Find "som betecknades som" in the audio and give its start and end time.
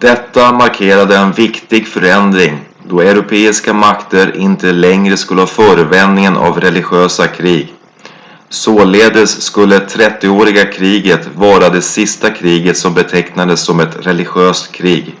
12.78-13.80